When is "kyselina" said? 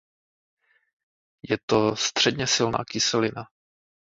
2.85-3.45